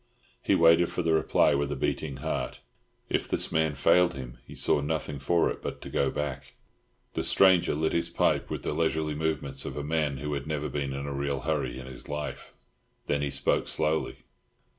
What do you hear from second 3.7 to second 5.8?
failed him he saw nothing for it but